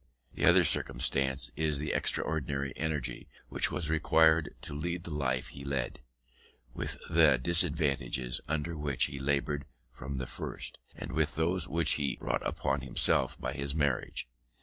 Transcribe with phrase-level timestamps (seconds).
[0.33, 5.63] The other circumstance, is the extraordinary energy which was required to lead the life he
[5.63, 5.99] led,
[6.73, 12.15] with the disadvantages under which he laboured from the first, and with those which he
[12.15, 14.27] brought upon himself by his marriage.